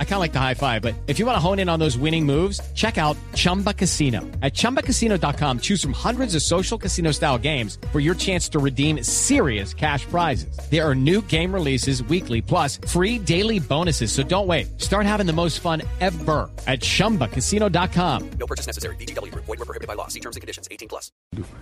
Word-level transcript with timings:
I 0.00 0.04
kind 0.04 0.14
of 0.14 0.20
like 0.20 0.32
the 0.32 0.40
high 0.40 0.54
five, 0.54 0.82
but 0.82 0.94
if 1.06 1.20
you 1.20 1.26
want 1.26 1.36
to 1.36 1.40
hone 1.40 1.60
in 1.60 1.68
on 1.68 1.78
those 1.78 1.96
winning 1.96 2.26
moves, 2.26 2.60
check 2.74 2.98
out 2.98 3.16
Chumba 3.36 3.72
Casino. 3.72 4.22
At 4.42 4.54
chumbacasino.com, 4.54 5.60
choose 5.60 5.80
from 5.80 5.92
hundreds 5.92 6.34
of 6.34 6.42
social 6.42 6.76
casino 6.76 7.12
style 7.12 7.38
games 7.38 7.78
for 7.92 8.00
your 8.00 8.16
chance 8.16 8.48
to 8.48 8.58
redeem 8.58 9.04
serious 9.04 9.72
cash 9.72 10.04
prizes. 10.06 10.58
There 10.68 10.84
are 10.84 10.96
new 10.96 11.22
game 11.28 11.54
releases 11.54 12.02
weekly, 12.02 12.42
plus 12.42 12.78
free 12.88 13.20
daily 13.20 13.60
bonuses. 13.60 14.10
So 14.10 14.24
don't 14.24 14.48
wait. 14.48 14.80
Start 14.80 15.06
having 15.06 15.26
the 15.26 15.32
most 15.32 15.60
fun 15.60 15.82
ever 16.00 16.50
at 16.66 16.80
chumbacasino.com. 16.80 18.30
No 18.40 18.46
purchase 18.46 18.66
necessary. 18.66 18.96
BGW. 18.96 19.32
Void 19.32 19.46
were 19.48 19.64
prohibited 19.64 19.86
by 19.86 19.94
law. 19.94 20.08
See 20.08 20.18
terms 20.20 20.34
and 20.34 20.40
conditions. 20.40 20.66
18 20.72 20.88
plus. 20.88 21.12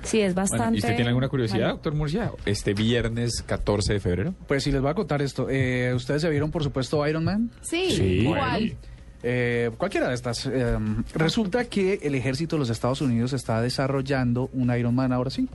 Sí, 0.04 0.20
es 0.22 0.34
Bueno, 0.34 0.48
bastante. 0.50 0.76
¿Y 0.76 0.78
usted 0.78 0.96
tiene 0.96 1.08
alguna 1.08 1.28
curiosidad, 1.28 1.58
Bueno, 1.58 1.74
doctor 1.74 1.94
Murcia? 1.94 2.32
Este 2.46 2.72
viernes 2.72 3.42
14 3.44 3.94
de 3.94 4.00
febrero. 4.00 4.34
Pues 4.46 4.62
sí, 4.62 4.72
les 4.72 4.80
voy 4.80 4.90
a 4.90 4.94
contar 4.94 5.20
esto. 5.22 5.48
Eh, 5.50 5.92
¿Ustedes 5.94 6.22
se 6.22 6.30
vieron, 6.30 6.50
por 6.50 6.62
supuesto, 6.62 7.06
Iron 7.06 7.24
Man? 7.24 7.50
Sí, 7.62 7.90
Sí, 7.90 8.25
igual. 8.26 8.76
Eh, 9.22 9.70
cualquiera 9.76 10.08
de 10.08 10.14
estas. 10.14 10.46
Eh, 10.46 10.78
resulta 11.14 11.64
que 11.64 12.00
el 12.02 12.14
ejército 12.14 12.56
de 12.56 12.60
los 12.60 12.70
Estados 12.70 13.00
Unidos 13.00 13.32
está 13.32 13.60
desarrollando 13.60 14.50
un 14.52 14.74
Iron 14.76 14.94
Man 14.94 15.12
ahora 15.12 15.30
sí. 15.30 15.48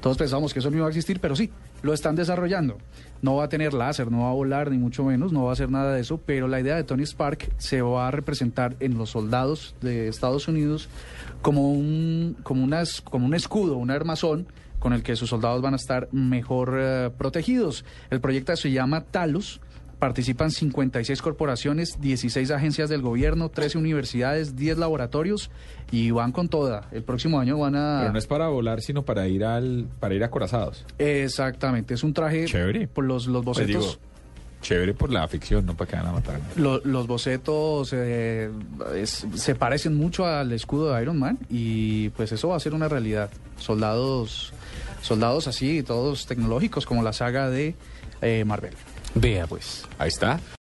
Todos 0.00 0.16
pensamos 0.16 0.52
que 0.52 0.60
eso 0.60 0.70
no 0.70 0.76
iba 0.76 0.86
a 0.86 0.90
existir, 0.90 1.18
pero 1.18 1.34
sí, 1.34 1.50
lo 1.82 1.92
están 1.92 2.14
desarrollando. 2.14 2.78
No 3.20 3.36
va 3.36 3.44
a 3.44 3.48
tener 3.48 3.74
láser, 3.74 4.10
no 4.12 4.22
va 4.22 4.30
a 4.30 4.34
volar, 4.34 4.70
ni 4.70 4.78
mucho 4.78 5.04
menos, 5.04 5.32
no 5.32 5.44
va 5.44 5.50
a 5.50 5.52
hacer 5.54 5.70
nada 5.70 5.94
de 5.94 6.00
eso, 6.02 6.20
pero 6.24 6.46
la 6.46 6.60
idea 6.60 6.76
de 6.76 6.84
Tony 6.84 7.02
Stark 7.02 7.50
se 7.56 7.82
va 7.82 8.06
a 8.06 8.10
representar 8.12 8.76
en 8.78 8.96
los 8.96 9.10
soldados 9.10 9.74
de 9.80 10.06
Estados 10.06 10.46
Unidos 10.46 10.88
como 11.42 11.72
un, 11.72 12.36
como 12.44 12.62
unas, 12.62 13.00
como 13.00 13.26
un 13.26 13.34
escudo, 13.34 13.76
un 13.76 13.90
armazón 13.90 14.46
con 14.78 14.92
el 14.92 15.02
que 15.02 15.16
sus 15.16 15.30
soldados 15.30 15.60
van 15.60 15.74
a 15.74 15.76
estar 15.76 16.08
mejor 16.12 16.76
eh, 16.78 17.10
protegidos. 17.16 17.84
El 18.10 18.20
proyecto 18.20 18.54
se 18.56 18.70
llama 18.70 19.00
Talos. 19.00 19.60
Participan 19.98 20.52
56 20.52 21.20
corporaciones, 21.22 22.00
16 22.00 22.50
agencias 22.52 22.88
del 22.88 23.02
gobierno, 23.02 23.48
13 23.48 23.78
universidades, 23.78 24.54
10 24.54 24.78
laboratorios 24.78 25.50
y 25.90 26.12
van 26.12 26.30
con 26.30 26.48
toda. 26.48 26.88
El 26.92 27.02
próximo 27.02 27.40
año 27.40 27.58
van 27.58 27.74
a... 27.74 27.98
Pero 28.02 28.12
no 28.12 28.18
es 28.18 28.26
para 28.28 28.46
volar, 28.48 28.80
sino 28.80 29.02
para 29.04 29.26
ir 29.26 29.44
al 29.44 29.86
para 29.98 30.14
ir 30.14 30.22
acorazados. 30.22 30.84
Exactamente, 30.98 31.94
es 31.94 32.04
un 32.04 32.12
traje 32.12 32.44
Chévere. 32.44 32.86
por 32.86 33.04
los, 33.04 33.26
los 33.26 33.44
Pues 33.44 33.58
bocetos. 33.58 33.82
digo, 33.98 34.08
chévere 34.62 34.94
por 34.94 35.10
la 35.12 35.26
ficción, 35.26 35.66
no 35.66 35.76
para 35.76 35.90
que 35.90 35.96
van 35.96 36.06
a 36.06 36.12
matar. 36.12 36.40
Lo- 36.56 36.80
los 36.84 37.06
bocetos 37.08 37.90
eh, 37.92 38.50
es- 38.94 39.26
se 39.34 39.54
parecen 39.56 39.96
mucho 39.96 40.26
al 40.26 40.52
escudo 40.52 40.92
de 40.94 41.02
Iron 41.02 41.18
Man 41.18 41.38
y 41.50 42.10
pues 42.10 42.30
eso 42.30 42.48
va 42.48 42.56
a 42.56 42.60
ser 42.60 42.72
una 42.74 42.88
realidad. 42.88 43.30
Soldados, 43.58 44.52
soldados 45.02 45.48
así, 45.48 45.82
todos 45.82 46.26
tecnológicos 46.26 46.86
como 46.86 47.02
la 47.02 47.12
saga 47.12 47.50
de 47.50 47.74
eh, 48.22 48.44
Marvel. 48.44 48.74
Vea 49.14 49.46
pues. 49.46 49.86
Ahí 49.98 50.08
está. 50.08 50.40